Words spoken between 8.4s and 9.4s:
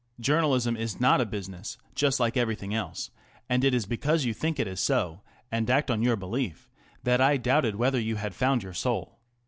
your soul.